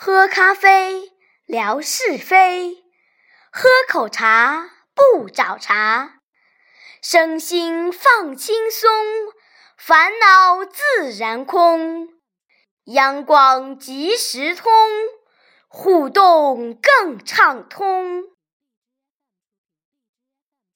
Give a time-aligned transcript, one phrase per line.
[0.00, 1.10] 喝咖啡
[1.44, 2.84] 聊是非
[3.50, 6.20] 喝口茶不找茬
[7.02, 8.88] 身心放轻松
[9.76, 12.10] 烦恼自然空
[12.84, 14.70] 阳光及时通
[15.66, 18.37] 互动更畅通。